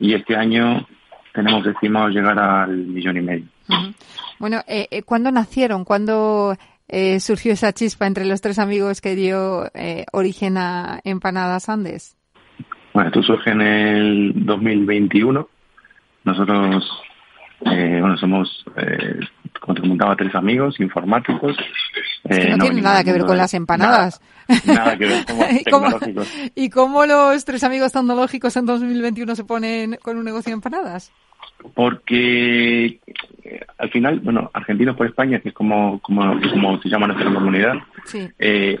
y 0.00 0.14
este 0.14 0.36
año 0.36 0.86
tenemos 1.32 1.66
estimado 1.66 2.08
llegar 2.08 2.38
al 2.38 2.76
millón 2.76 3.16
y 3.16 3.20
medio. 3.20 3.44
Uh 3.68 3.72
-huh. 3.72 3.94
Bueno, 4.38 4.60
eh, 4.66 5.02
¿cuándo 5.04 5.30
nacieron? 5.30 5.84
¿Cuándo 5.84 6.56
eh, 6.88 7.20
surgió 7.20 7.52
esa 7.52 7.72
chispa 7.72 8.06
entre 8.06 8.26
los 8.26 8.40
tres 8.40 8.58
amigos 8.58 9.00
que 9.00 9.14
dio 9.14 9.70
eh, 9.74 10.04
origen 10.12 10.58
a 10.58 11.00
Empanadas 11.04 11.68
Andes? 11.68 12.16
Bueno, 12.92 13.08
esto 13.08 13.22
surge 13.22 13.50
en 13.50 13.60
el 13.62 14.32
2021 14.34 15.48
nosotros, 16.24 16.88
eh, 17.66 17.98
bueno, 18.00 18.16
somos, 18.16 18.64
eh, 18.76 19.18
como 19.60 19.74
te 19.74 19.80
comentaba, 19.80 20.16
tres 20.16 20.34
amigos 20.34 20.78
informáticos. 20.80 21.56
No, 22.24 22.56
no 22.56 22.64
tiene 22.64 22.82
nada 22.82 23.04
que 23.04 23.12
ver 23.12 23.24
con 23.24 23.36
las 23.36 23.54
empanadas. 23.54 24.20
Nada, 24.48 24.84
nada 24.84 24.98
que 24.98 25.06
ver, 25.06 25.24
somos 25.26 25.46
¿Y, 25.60 25.70
cómo, 25.70 25.86
¿Y 26.54 26.70
cómo 26.70 27.06
los 27.06 27.44
tres 27.44 27.64
amigos 27.64 27.92
tecnológicos 27.92 28.56
en 28.56 28.66
2021 28.66 29.34
se 29.34 29.44
ponen 29.44 29.98
con 30.02 30.16
un 30.16 30.24
negocio 30.24 30.50
de 30.50 30.54
empanadas? 30.54 31.12
Porque 31.74 33.00
eh, 33.44 33.60
al 33.78 33.90
final, 33.90 34.20
bueno, 34.20 34.50
Argentinos 34.52 34.96
por 34.96 35.06
España, 35.06 35.40
que 35.40 35.50
es 35.50 35.54
como, 35.54 36.00
como, 36.00 36.40
como 36.50 36.80
se 36.80 36.88
llama 36.88 37.06
nuestra 37.08 37.32
comunidad, 37.32 37.74
sí. 38.04 38.28
eh, 38.38 38.78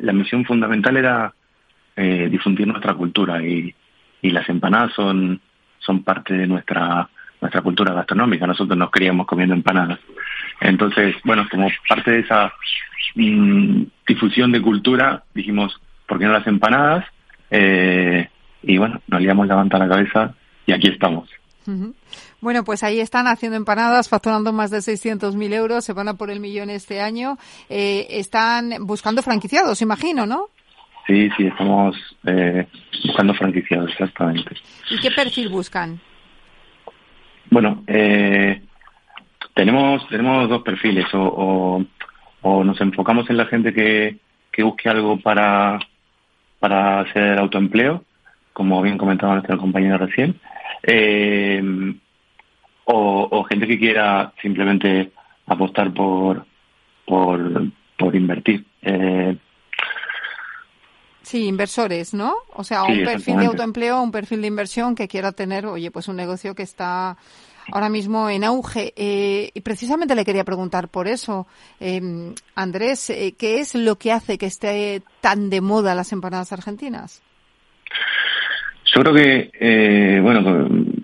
la 0.00 0.12
misión 0.12 0.44
fundamental 0.44 0.96
era 0.96 1.34
eh, 1.96 2.28
difundir 2.30 2.66
nuestra 2.66 2.94
cultura 2.94 3.42
y, 3.42 3.74
y 4.22 4.30
las 4.30 4.48
empanadas 4.48 4.92
son 4.94 5.40
son 5.80 6.04
parte 6.04 6.34
de 6.34 6.46
nuestra 6.46 7.08
nuestra 7.40 7.62
cultura 7.62 7.94
gastronómica. 7.94 8.46
Nosotros 8.46 8.76
nos 8.76 8.90
criamos 8.90 9.26
comiendo 9.26 9.54
empanadas. 9.54 9.98
Entonces, 10.60 11.16
bueno, 11.24 11.46
como 11.50 11.68
parte 11.88 12.10
de 12.10 12.20
esa 12.20 12.52
mmm, 13.14 13.82
difusión 14.06 14.52
de 14.52 14.62
cultura, 14.62 15.24
dijimos, 15.34 15.80
¿por 16.06 16.18
qué 16.18 16.26
no 16.26 16.32
las 16.32 16.46
empanadas? 16.46 17.06
Eh, 17.50 18.28
y 18.62 18.78
bueno, 18.78 19.00
nos 19.08 19.20
liamos 19.20 19.46
la 19.46 19.56
manta 19.56 19.76
a 19.76 19.80
la 19.80 19.88
cabeza 19.88 20.34
y 20.66 20.72
aquí 20.72 20.88
estamos. 20.88 21.28
Uh 21.66 21.70
-huh. 21.70 21.94
Bueno, 22.40 22.64
pues 22.64 22.82
ahí 22.82 23.00
están 23.00 23.26
haciendo 23.26 23.56
empanadas, 23.56 24.08
facturando 24.08 24.52
más 24.52 24.70
de 24.70 24.78
600.000 24.78 25.52
euros, 25.52 25.84
se 25.84 25.92
van 25.92 26.08
a 26.08 26.14
por 26.14 26.30
el 26.30 26.40
millón 26.40 26.70
este 26.70 27.00
año. 27.00 27.36
Eh, 27.68 28.06
están 28.10 28.70
buscando 28.80 29.22
franquiciados, 29.22 29.82
imagino, 29.82 30.26
¿no? 30.26 30.48
Sí, 31.06 31.28
sí, 31.36 31.46
estamos 31.46 31.96
eh, 32.24 32.66
buscando 33.04 33.34
franquiciados, 33.34 33.90
exactamente. 33.90 34.56
¿Y 34.90 34.98
qué 35.00 35.10
perfil 35.10 35.48
buscan? 35.48 36.00
Bueno, 37.50 37.82
eh, 37.88 38.62
tenemos 39.54 40.06
tenemos 40.08 40.48
dos 40.48 40.62
perfiles, 40.62 41.06
o, 41.12 41.20
o, 41.20 41.84
o, 42.42 42.64
nos 42.64 42.80
enfocamos 42.80 43.28
en 43.28 43.36
la 43.36 43.46
gente 43.46 43.74
que, 43.74 44.18
que 44.52 44.62
busque 44.62 44.88
algo 44.88 45.18
para, 45.18 45.80
para 46.60 47.00
hacer 47.00 47.38
autoempleo, 47.38 48.04
como 48.52 48.80
bien 48.82 48.98
comentaba 48.98 49.34
nuestra 49.34 49.56
compañera 49.56 49.98
recién, 49.98 50.38
eh, 50.84 51.62
o, 52.84 53.44
gente 53.44 53.66
que 53.66 53.78
quiera 53.78 54.32
simplemente 54.40 55.10
apostar 55.46 55.92
por, 55.92 56.44
por, 57.04 57.64
por 57.96 58.14
invertir. 58.14 58.64
Eh, 58.82 59.36
Sí, 61.30 61.46
inversores, 61.46 62.12
¿no? 62.12 62.34
O 62.54 62.64
sea, 62.64 62.82
sí, 62.86 62.92
un 62.92 63.04
perfil 63.04 63.36
de 63.36 63.46
autoempleo, 63.46 64.02
un 64.02 64.10
perfil 64.10 64.40
de 64.40 64.48
inversión 64.48 64.96
que 64.96 65.06
quiera 65.06 65.30
tener, 65.30 65.64
oye, 65.64 65.92
pues 65.92 66.08
un 66.08 66.16
negocio 66.16 66.56
que 66.56 66.64
está 66.64 67.16
ahora 67.70 67.88
mismo 67.88 68.28
en 68.28 68.42
auge. 68.42 68.92
Eh, 68.96 69.48
y 69.54 69.60
precisamente 69.60 70.16
le 70.16 70.24
quería 70.24 70.42
preguntar 70.42 70.88
por 70.88 71.06
eso, 71.06 71.46
eh, 71.78 72.34
Andrés, 72.56 73.10
eh, 73.10 73.36
¿qué 73.38 73.60
es 73.60 73.76
lo 73.76 73.94
que 73.94 74.10
hace 74.10 74.38
que 74.38 74.46
esté 74.46 75.04
tan 75.20 75.50
de 75.50 75.60
moda 75.60 75.94
las 75.94 76.10
empanadas 76.10 76.52
argentinas? 76.52 77.22
Yo 78.92 79.00
creo 79.00 79.14
que, 79.14 79.52
eh, 79.60 80.18
bueno, 80.20 80.42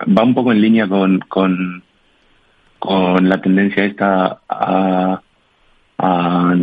va 0.08 0.24
un 0.24 0.34
poco 0.34 0.50
en 0.50 0.60
línea 0.60 0.88
con, 0.88 1.20
con, 1.20 1.84
con 2.80 3.28
la 3.28 3.40
tendencia 3.40 3.84
esta 3.84 4.40
a, 4.48 5.22
a 5.98 6.54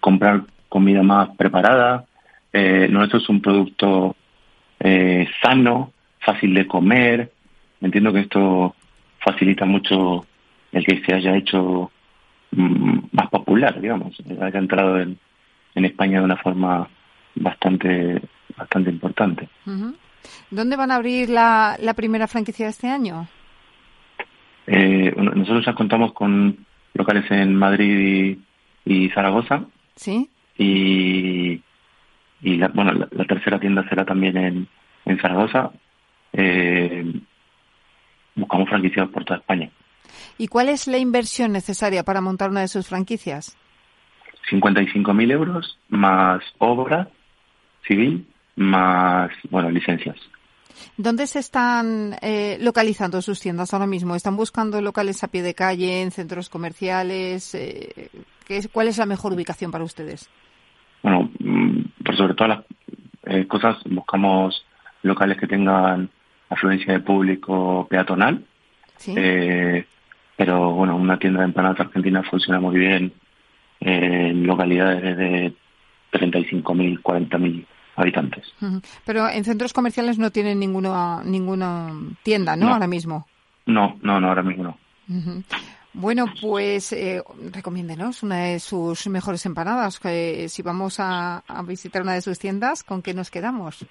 comprar 0.00 0.44
comida 0.70 1.02
más 1.02 1.28
preparada, 1.36 2.06
eh, 2.52 2.88
nuestro 2.90 3.18
es 3.18 3.28
un 3.28 3.40
producto 3.40 4.16
eh, 4.80 5.28
sano, 5.42 5.92
fácil 6.20 6.54
de 6.54 6.66
comer. 6.66 7.32
Entiendo 7.80 8.12
que 8.12 8.20
esto 8.20 8.74
facilita 9.18 9.64
mucho 9.64 10.26
el 10.72 10.84
que 10.84 11.02
se 11.04 11.14
haya 11.14 11.36
hecho 11.36 11.90
mm, 12.50 12.98
más 13.12 13.28
popular, 13.30 13.80
digamos, 13.80 14.16
haya 14.40 14.58
entrado 14.58 15.00
en, 15.00 15.18
en, 15.74 15.84
España 15.84 16.18
de 16.18 16.24
una 16.24 16.36
forma 16.36 16.88
bastante 17.34 18.20
bastante 18.56 18.90
importante. 18.90 19.48
¿Dónde 20.50 20.76
van 20.76 20.90
a 20.90 20.96
abrir 20.96 21.30
la, 21.30 21.76
la 21.80 21.94
primera 21.94 22.26
franquicia 22.26 22.66
de 22.66 22.70
este 22.70 22.88
año? 22.88 23.26
Eh, 24.66 25.12
nosotros 25.16 25.64
ya 25.64 25.74
contamos 25.74 26.12
con 26.12 26.64
locales 26.94 27.30
en 27.30 27.56
Madrid 27.56 28.38
y 28.84 29.08
Zaragoza. 29.10 29.64
Sí. 29.96 30.28
Y, 30.58 31.60
y 32.42 32.56
la, 32.56 32.68
bueno, 32.68 32.92
la, 32.92 33.24
tercera 33.24 33.58
tienda 33.58 33.88
será 33.88 34.04
también 34.04 34.36
en, 34.36 34.68
en 35.04 35.18
Zaragoza. 35.20 35.70
Eh, 36.32 37.12
buscamos 38.34 38.68
franquiciados 38.68 39.10
por 39.12 39.24
toda 39.24 39.40
España. 39.40 39.70
¿Y 40.38 40.48
cuál 40.48 40.68
es 40.68 40.86
la 40.86 40.98
inversión 40.98 41.52
necesaria 41.52 42.02
para 42.02 42.20
montar 42.20 42.50
una 42.50 42.60
de 42.60 42.68
sus 42.68 42.88
franquicias? 42.88 43.56
55.000 44.50 45.30
euros 45.30 45.78
más 45.88 46.42
obra 46.58 47.08
civil 47.86 48.26
más 48.56 49.30
bueno 49.50 49.70
licencias. 49.70 50.16
¿Dónde 50.96 51.26
se 51.26 51.38
están 51.38 52.16
eh, 52.22 52.58
localizando 52.60 53.22
sus 53.22 53.40
tiendas 53.40 53.72
ahora 53.72 53.86
mismo? 53.86 54.14
¿Están 54.14 54.36
buscando 54.36 54.80
locales 54.80 55.22
a 55.22 55.28
pie 55.28 55.42
de 55.42 55.54
calle, 55.54 56.02
en 56.02 56.10
centros 56.10 56.48
comerciales? 56.48 57.54
Eh, 57.54 58.10
¿qué 58.46 58.56
es, 58.58 58.68
¿Cuál 58.68 58.88
es 58.88 58.98
la 58.98 59.06
mejor 59.06 59.32
ubicación 59.32 59.70
para 59.70 59.84
ustedes? 59.84 60.28
Bueno, 61.02 61.30
sobre 62.22 62.34
todas 62.34 62.58
las 62.58 62.64
eh, 63.34 63.46
cosas 63.46 63.76
buscamos 63.84 64.64
locales 65.02 65.38
que 65.38 65.48
tengan 65.48 66.08
afluencia 66.48 66.92
de 66.92 67.00
público 67.00 67.86
peatonal. 67.90 68.44
¿Sí? 68.96 69.14
Eh, 69.16 69.84
pero 70.36 70.72
bueno, 70.72 70.96
una 70.96 71.18
tienda 71.18 71.40
de 71.40 71.46
empanadas 71.46 71.80
argentinas 71.80 72.26
funciona 72.28 72.60
muy 72.60 72.78
bien 72.78 73.12
en 73.80 74.46
localidades 74.46 75.16
de 75.16 75.52
35.000, 76.12 77.02
40.000 77.02 77.66
habitantes. 77.96 78.44
Pero 79.04 79.28
en 79.28 79.44
centros 79.44 79.72
comerciales 79.72 80.18
no 80.18 80.30
tienen 80.30 80.60
ninguna, 80.60 81.22
ninguna 81.24 81.92
tienda, 82.22 82.54
¿no? 82.54 82.72
Ahora 82.72 82.86
mismo. 82.86 83.26
No, 83.66 83.98
no, 84.02 84.20
no, 84.20 84.28
ahora 84.28 84.42
mismo 84.42 84.62
no. 84.62 84.78
Bueno, 85.94 86.24
pues 86.40 86.92
eh, 86.92 87.22
recomiéndenos 87.52 88.22
una 88.22 88.44
de 88.44 88.60
sus 88.60 89.06
mejores 89.08 89.44
empanadas. 89.44 89.98
Que, 89.98 90.48
si 90.48 90.62
vamos 90.62 90.96
a, 90.98 91.42
visitar 91.66 92.02
una 92.02 92.14
de 92.14 92.22
sus 92.22 92.38
tiendas, 92.38 92.82
¿con 92.82 93.02
qué 93.02 93.12
nos 93.12 93.30
quedamos? 93.30 93.84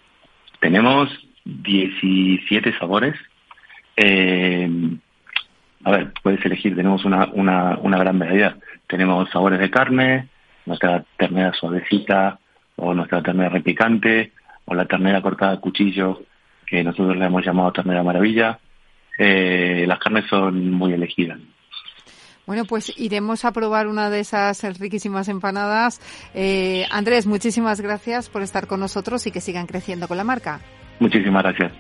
Tenemos 0.60 1.10
17 1.46 2.78
sabores. 2.80 3.16
Eh, 3.96 4.70
a 5.84 5.92
ver, 5.92 6.14
puedes 6.24 6.44
elegir, 6.46 6.76
tenemos 6.76 7.06
una, 7.06 7.30
una, 7.34 7.78
una 7.78 7.98
gran 8.00 8.18
variedad. 8.18 8.56
Tenemos 8.88 9.30
sabores 9.30 9.60
de 9.60 9.70
carne, 9.70 10.28
nuestra 10.66 11.04
ternera 11.18 11.54
suavecita, 11.54 12.40
o 12.78 12.94
nuestra 12.96 13.22
ternera 13.22 13.50
repicante, 13.50 14.32
o 14.66 14.74
la 14.74 14.86
ternera 14.86 15.22
cortada 15.22 15.54
a 15.54 15.60
cuchillo, 15.60 16.24
que 16.66 16.84
nosotros 16.84 17.16
le 17.16 17.26
hemos 17.26 17.46
llamado 17.46 17.72
ternera 17.72 18.02
maravilla. 18.02 18.60
Eh, 19.18 19.86
las 19.88 20.00
carnes 20.00 20.26
son 20.28 20.72
muy 20.72 20.94
elegidas. 20.94 21.40
Bueno, 22.52 22.66
pues 22.66 22.92
iremos 22.98 23.46
a 23.46 23.54
probar 23.54 23.88
una 23.88 24.10
de 24.10 24.20
esas 24.20 24.62
riquísimas 24.78 25.30
empanadas. 25.30 26.02
Eh, 26.34 26.86
Andrés, 26.92 27.26
muchísimas 27.26 27.80
gracias 27.80 28.28
por 28.28 28.42
estar 28.42 28.68
con 28.68 28.82
nosotros 28.82 29.26
y 29.26 29.32
que 29.32 29.40
sigan 29.40 29.68
creciendo 29.68 30.10
con 30.10 30.18
la 30.18 30.26
marca. 30.26 30.60
Muchísimas 31.00 31.44
gracias. 31.44 31.72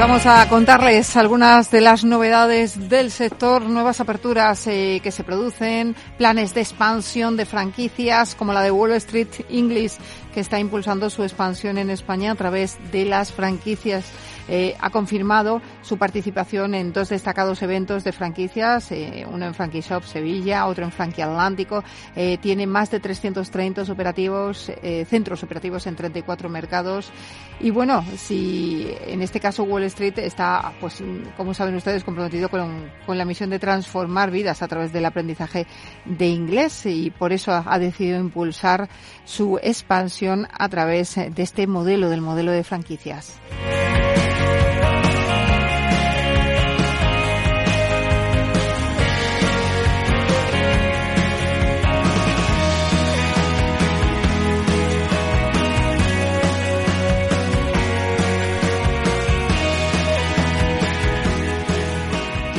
Vamos 0.00 0.24
a 0.24 0.48
contarles 0.48 1.14
algunas 1.18 1.70
de 1.70 1.82
las 1.82 2.04
novedades 2.04 2.88
del 2.88 3.10
sector, 3.10 3.60
nuevas 3.68 4.00
aperturas 4.00 4.66
eh, 4.66 5.00
que 5.02 5.12
se 5.12 5.24
producen, 5.24 5.94
planes 6.16 6.54
de 6.54 6.62
expansión 6.62 7.36
de 7.36 7.44
franquicias 7.44 8.34
como 8.34 8.54
la 8.54 8.62
de 8.62 8.70
Wall 8.70 8.92
Street 8.92 9.28
English 9.50 9.98
que 10.32 10.40
está 10.40 10.58
impulsando 10.58 11.10
su 11.10 11.22
expansión 11.22 11.76
en 11.76 11.90
España 11.90 12.32
a 12.32 12.34
través 12.34 12.78
de 12.92 13.04
las 13.04 13.30
franquicias 13.30 14.06
eh, 14.48 14.76
ha 14.80 14.90
confirmado 14.90 15.60
su 15.82 15.98
participación 15.98 16.74
en 16.74 16.92
dos 16.92 17.08
destacados 17.08 17.62
eventos 17.62 18.04
de 18.04 18.12
franquicias, 18.12 18.90
eh, 18.92 19.26
uno 19.30 19.46
en 19.46 19.54
Frankie 19.54 19.80
Shop 19.80 20.02
Sevilla, 20.04 20.66
otro 20.66 20.84
en 20.84 20.92
Frankie 20.92 21.22
Atlántico. 21.22 21.84
Eh, 22.14 22.38
tiene 22.38 22.66
más 22.66 22.90
de 22.90 23.00
330 23.00 23.82
operativos, 23.90 24.70
centros 25.08 25.42
operativos 25.42 25.86
en 25.86 25.96
34 25.96 26.48
mercados. 26.48 27.10
Y 27.60 27.70
bueno, 27.70 28.04
si 28.16 28.90
en 29.06 29.22
este 29.22 29.40
caso 29.40 29.64
Wall 29.64 29.84
Street 29.84 30.18
está, 30.18 30.72
pues, 30.80 31.02
como 31.36 31.54
saben 31.54 31.74
ustedes, 31.74 32.04
comprometido 32.04 32.48
con, 32.48 32.90
con 33.06 33.18
la 33.18 33.24
misión 33.24 33.50
de 33.50 33.58
transformar 33.58 34.30
vidas 34.30 34.62
a 34.62 34.68
través 34.68 34.92
del 34.92 35.04
aprendizaje 35.04 35.66
de 36.04 36.26
inglés 36.28 36.86
y 36.86 37.10
por 37.10 37.32
eso 37.32 37.52
ha 37.52 37.78
decidido 37.78 38.18
impulsar 38.18 38.88
su 39.24 39.58
expansión 39.62 40.48
a 40.52 40.68
través 40.68 41.14
de 41.16 41.42
este 41.42 41.66
modelo, 41.66 42.08
del 42.08 42.20
modelo 42.20 42.52
de 42.52 42.64
franquicias. 42.64 43.38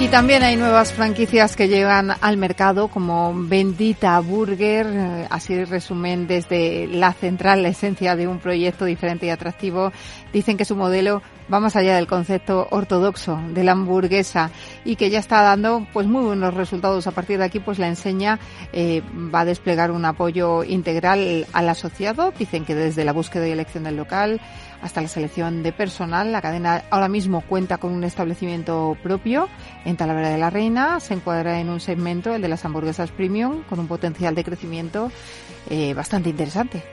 Y 0.02 0.08
también 0.08 0.42
hay 0.42 0.56
nuevas 0.56 0.94
franquicias 0.94 1.56
que 1.56 1.68
llegan 1.68 2.12
al 2.22 2.36
mercado 2.36 2.88
como 2.88 3.36
Bendita 3.36 4.20
Burger, 4.20 4.88
eh, 4.88 5.28
así 5.30 5.64
resumen 5.64 6.26
desde 6.26 6.88
la 6.88 7.14
central 7.14 7.62
la 7.62 7.70
esencia 7.70 8.16
de 8.16 8.28
un 8.28 8.40
proyecto 8.40 8.86
diferente 8.86 9.28
y 9.28 9.30
atractivo. 9.30 9.92
Dicen 10.34 10.58
que 10.58 10.66
su 10.66 10.76
modelo 10.76 11.22
va 11.52 11.60
más 11.60 11.76
allá 11.76 11.96
del 11.96 12.08
concepto 12.08 12.68
ortodoxo 12.72 13.40
de 13.54 13.64
la 13.64 13.74
hamburguesa 13.74 14.52
y 14.86 14.96
que 14.96 15.10
ya 15.10 15.20
está 15.20 15.42
dando 15.42 15.86
pues 15.94 16.08
muy 16.08 16.24
buenos 16.24 16.54
resultados. 16.54 17.08
A 17.08 17.12
partir 17.12 17.38
de 17.38 17.46
aquí 17.46 17.60
pues 17.60 17.80
la 17.80 17.88
enseña 17.88 18.40
eh, 18.74 19.02
va 19.34 19.42
a 19.42 19.46
desplegar 19.46 19.92
un 19.92 20.06
apoyo 20.06 20.64
integral 20.64 21.46
al 21.54 21.70
asociado. 21.70 22.32
Dicen 22.38 22.66
que 22.66 22.76
desde 22.76 23.06
la 23.06 23.14
búsqueda 23.14 23.48
y 23.48 23.52
elección 23.52 23.84
del 23.84 23.98
local 23.98 24.40
hasta 24.82 25.02
la 25.02 25.08
selección 25.08 25.64
de 25.64 25.74
personal. 25.74 26.32
La 26.32 26.42
cadena 26.42 26.84
ahora 26.90 27.08
mismo 27.08 27.42
cuenta 27.42 27.78
con 27.78 27.92
un 27.92 28.04
establecimiento 28.04 28.98
propio 29.04 29.48
en 29.86 29.98
Talavera 29.98 30.30
de 30.30 30.38
la 30.38 30.50
Reina. 30.50 31.00
Se 31.00 31.14
encuadra 31.14 31.60
en 31.60 31.70
un 31.70 31.80
segmento, 31.80 32.34
el 32.34 32.42
de 32.42 32.48
las 32.48 32.66
hamburguesas 32.66 33.12
premium, 33.12 33.64
con 33.64 33.80
un 33.80 33.88
potencial 33.88 34.36
de 34.36 34.44
crecimiento 34.44 35.12
eh, 35.70 35.94
bastante 35.94 36.30
interesante. 36.30 36.84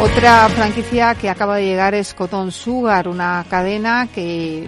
Otra 0.00 0.48
franquicia 0.48 1.14
que 1.14 1.28
acaba 1.28 1.56
de 1.56 1.66
llegar 1.66 1.94
es 1.94 2.14
Cotton 2.14 2.52
Sugar, 2.52 3.06
una 3.06 3.44
cadena 3.50 4.08
que 4.12 4.66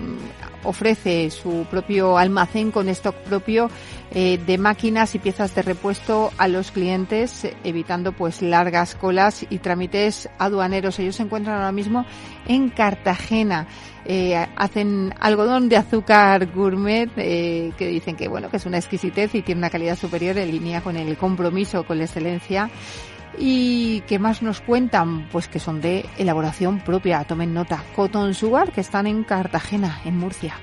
ofrece 0.62 1.30
su 1.30 1.66
propio 1.70 2.18
almacén 2.18 2.70
con 2.70 2.86
stock 2.90 3.14
propio 3.16 3.70
eh, 4.12 4.38
de 4.44 4.58
máquinas 4.58 5.14
y 5.14 5.18
piezas 5.18 5.54
de 5.54 5.62
repuesto 5.62 6.30
a 6.36 6.48
los 6.48 6.70
clientes, 6.70 7.48
evitando 7.64 8.12
pues 8.12 8.42
largas 8.42 8.94
colas 8.94 9.46
y 9.48 9.58
trámites 9.58 10.28
aduaneros. 10.38 10.98
Ellos 10.98 11.16
se 11.16 11.22
encuentran 11.22 11.56
ahora 11.56 11.72
mismo 11.72 12.04
en 12.46 12.68
Cartagena. 12.68 13.66
Eh, 14.04 14.36
hacen 14.56 15.14
algodón 15.18 15.70
de 15.70 15.78
azúcar 15.78 16.52
gourmet 16.52 17.10
eh, 17.16 17.72
que 17.78 17.86
dicen 17.86 18.16
que 18.16 18.26
bueno 18.28 18.50
que 18.50 18.56
es 18.58 18.66
una 18.66 18.78
exquisitez 18.78 19.34
y 19.34 19.42
tiene 19.42 19.60
una 19.60 19.70
calidad 19.70 19.96
superior 19.96 20.36
en 20.38 20.50
línea 20.50 20.80
con 20.80 20.96
el 20.96 21.16
compromiso 21.16 21.84
con 21.84 21.98
la 21.98 22.04
excelencia 22.04 22.68
y 23.38 24.00
qué 24.02 24.18
más 24.18 24.42
nos 24.42 24.60
cuentan 24.60 25.28
pues 25.30 25.48
que 25.48 25.58
son 25.58 25.80
de 25.80 26.06
elaboración 26.18 26.80
propia. 26.80 27.24
Tomen 27.24 27.54
nota. 27.54 27.82
Cotton 27.96 28.34
Sugar 28.34 28.72
que 28.72 28.80
están 28.80 29.06
en 29.06 29.24
Cartagena 29.24 30.00
en 30.04 30.18
Murcia 30.18 30.54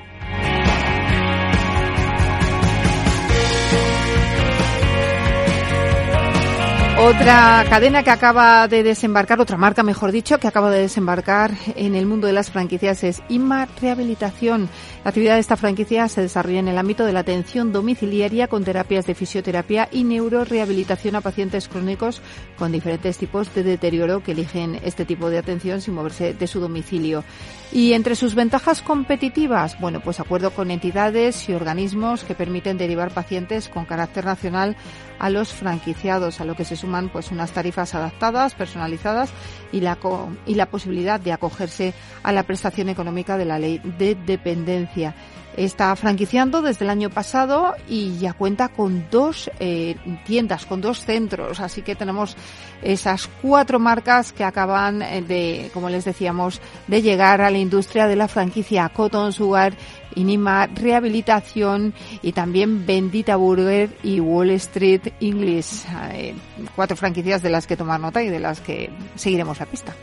Otra 7.02 7.66
cadena 7.70 8.04
que 8.04 8.10
acaba 8.10 8.68
de 8.68 8.84
desembarcar, 8.84 9.40
otra 9.40 9.56
marca 9.56 9.84
mejor 9.84 10.12
dicho, 10.12 10.38
que 10.38 10.50
acaba 10.50 10.70
de 10.70 10.82
desembarcar 10.82 11.54
en 11.78 11.96
el 11.96 12.06
mundo 12.06 12.28
de 12.28 12.34
las 12.34 12.52
franquicias 12.52 13.06
es 13.06 13.24
IMA 13.30 13.70
Rehabilitación. 13.80 14.68
La 15.06 15.10
actividad 15.12 15.36
de 15.36 15.40
esta 15.40 15.56
franquicia 15.56 16.10
se 16.10 16.20
desarrolla 16.20 16.60
en 16.60 16.68
el 16.68 16.78
ámbito 16.78 17.06
de 17.06 17.14
la 17.14 17.22
atención 17.22 17.72
domiciliaria 17.72 18.50
con 18.50 18.66
terapias 18.66 19.06
de 19.06 19.16
fisioterapia 19.16 19.88
y 19.94 20.04
neurorehabilitación 20.04 21.16
a 21.16 21.22
pacientes 21.22 21.70
crónicos 21.70 22.22
con 22.58 22.74
diferentes 22.74 23.18
tipos 23.18 23.56
de 23.56 23.64
deterioro 23.64 24.22
que 24.22 24.34
eligen 24.34 24.78
este 24.84 25.06
tipo 25.06 25.30
de 25.30 25.38
atención 25.38 25.80
sin 25.80 25.94
moverse 25.94 26.34
de 26.34 26.48
su 26.48 26.60
domicilio. 26.60 27.24
Y 27.72 27.94
entre 27.94 28.16
sus 28.16 28.36
ventajas 28.36 28.82
competitivas, 28.82 29.80
bueno, 29.80 30.02
pues 30.02 30.20
acuerdo 30.20 30.52
con 30.52 30.70
entidades 30.70 31.48
y 31.48 31.54
organismos 31.54 32.26
que 32.26 32.36
permiten 32.36 32.78
derivar 32.78 33.12
pacientes 33.12 33.70
con 33.70 33.86
carácter 33.86 34.26
nacional 34.26 34.76
a 35.20 35.30
los 35.30 35.54
franquiciados, 35.54 36.42
a 36.42 36.46
lo 36.46 36.56
que 36.56 36.66
se 36.66 36.76
suman 36.90 37.10
pues 37.10 37.30
unas 37.30 37.52
tarifas 37.52 37.94
adaptadas, 37.94 38.56
personalizadas 38.56 39.30
y 39.72 39.82
la, 39.82 40.00
y 40.48 40.56
la 40.56 40.66
posibilidad 40.66 41.20
de 41.20 41.32
acogerse 41.32 41.94
a 42.24 42.32
la 42.32 42.42
prestación 42.42 42.90
económica 42.90 43.38
de 43.38 43.46
la 43.46 43.60
ley 43.60 43.80
de 44.00 44.16
dependencia. 44.16 45.14
está 45.56 45.96
franquiciando 45.96 46.62
desde 46.62 46.86
el 46.86 46.90
año 46.90 47.10
pasado 47.10 47.76
y 47.88 48.18
ya 48.18 48.34
cuenta 48.34 48.70
con 48.70 49.06
dos 49.12 49.52
eh, 49.60 49.96
tiendas, 50.26 50.66
con 50.66 50.82
dos 50.82 51.06
centros. 51.06 51.60
Así 51.60 51.84
que 51.84 51.96
tenemos 51.96 52.36
esas 52.82 53.30
cuatro 53.42 53.78
marcas 53.78 54.32
que 54.32 54.44
acaban 54.44 55.02
eh, 55.02 55.22
de, 55.22 55.70
como 55.74 55.90
les 55.90 56.06
decíamos, 56.06 56.60
de 56.88 57.02
llegar 57.02 57.42
a 57.42 57.52
la 57.52 57.58
industria 57.58 58.08
de 58.08 58.16
la 58.16 58.28
franquicia 58.28 58.90
Cotton 58.90 59.32
Sugar, 59.32 59.74
Inima 60.16 60.68
Rehabilitación 60.68 61.94
y 62.22 62.32
también 62.32 62.86
Bendita 62.86 63.36
Burger 63.36 63.90
y 64.04 64.20
Wall 64.20 64.52
Street 64.52 65.02
English. 65.20 65.86
Eh, 66.14 66.36
cuatro 66.76 66.96
franquicias 66.98 67.42
de 67.42 67.50
las 67.50 67.68
que 67.68 67.78
tomar 67.78 68.00
nota 68.00 68.24
y 68.24 68.30
de 68.30 68.40
las 68.40 68.60
que 68.60 68.90
seguiremos 69.16 69.60
la 69.60 69.66
pista. 69.66 69.94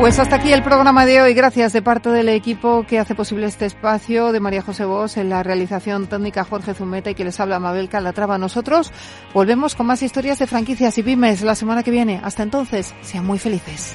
Pues 0.00 0.18
hasta 0.18 0.36
aquí 0.36 0.50
el 0.50 0.62
programa 0.62 1.04
de 1.04 1.20
hoy. 1.20 1.34
Gracias 1.34 1.74
de 1.74 1.82
parte 1.82 2.08
del 2.08 2.30
equipo 2.30 2.86
que 2.86 2.98
hace 2.98 3.14
posible 3.14 3.46
este 3.46 3.66
espacio, 3.66 4.32
de 4.32 4.40
María 4.40 4.62
José 4.62 4.86
Bos, 4.86 5.18
en 5.18 5.28
la 5.28 5.42
realización 5.42 6.06
técnica 6.06 6.42
Jorge 6.42 6.72
Zumeta 6.72 7.10
y 7.10 7.14
que 7.14 7.22
les 7.22 7.38
habla 7.38 7.60
Mabel 7.60 7.90
Calatrava. 7.90 8.38
Nosotros 8.38 8.92
volvemos 9.34 9.74
con 9.74 9.86
más 9.86 10.02
historias 10.02 10.38
de 10.38 10.46
franquicias 10.46 10.96
y 10.96 11.02
pymes 11.02 11.42
la 11.42 11.54
semana 11.54 11.82
que 11.82 11.90
viene. 11.90 12.18
Hasta 12.24 12.42
entonces, 12.42 12.94
sean 13.02 13.26
muy 13.26 13.38
felices. 13.38 13.94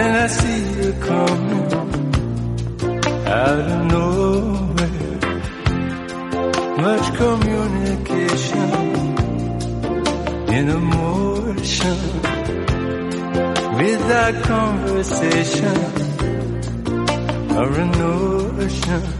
Then 0.00 0.16
I 0.16 0.26
see 0.28 0.60
you 0.78 0.92
coming 1.08 1.68
out 3.38 3.58
of 3.72 3.80
nowhere. 3.92 5.18
Much 6.86 7.06
communication 7.22 8.70
in 10.56 10.64
emotion 10.80 11.98
without 13.80 14.34
conversation 14.42 15.78
or 17.58 17.68
a 17.68 17.86
notion. 18.02 19.19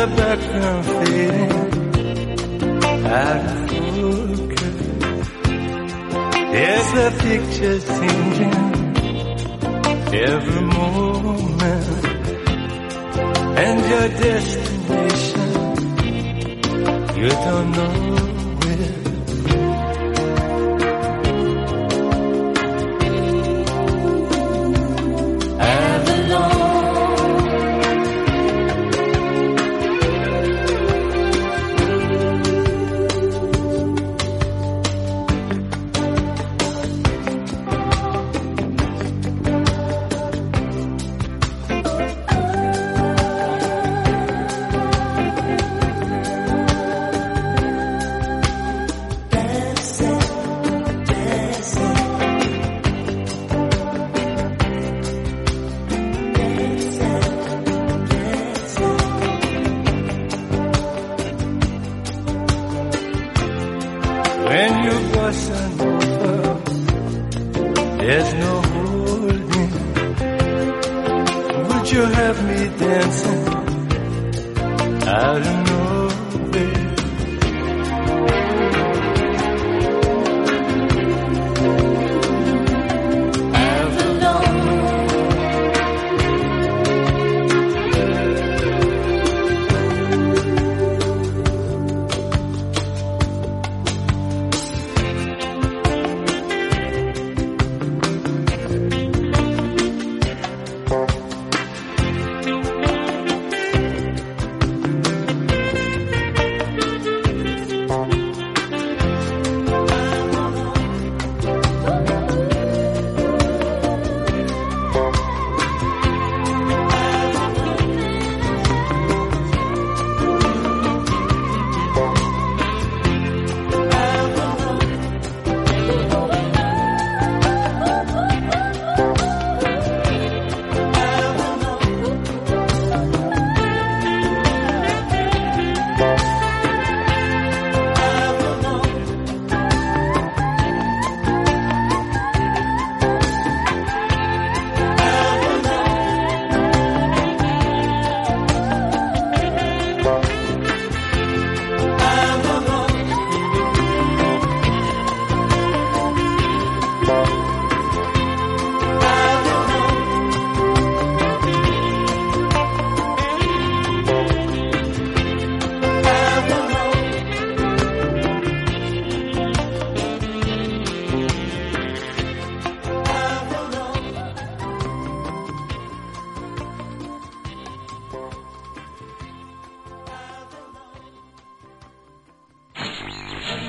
The 0.00 0.06
background 0.16 0.84
fading 0.86 1.52
out 3.04 3.36
of 3.36 3.70
focus, 3.70 4.78
there's 6.52 6.88
the 6.98 7.08
picture 7.26 7.78
changing 7.98 8.60
every 10.14 10.62
moment, 10.78 11.86
and 13.58 13.76
your 13.90 14.08
destination 14.24 15.50
you 17.18 17.28
don't 17.28 17.70
know 17.72 18.39